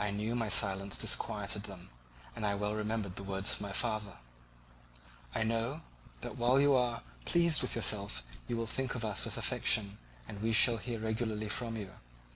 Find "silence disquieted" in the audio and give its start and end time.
0.48-1.62